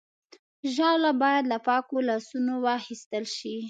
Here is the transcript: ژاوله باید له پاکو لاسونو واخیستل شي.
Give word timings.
ژاوله 0.73 1.11
باید 1.21 1.43
له 1.51 1.57
پاکو 1.65 1.97
لاسونو 2.09 2.53
واخیستل 2.67 3.25
شي. 3.35 3.55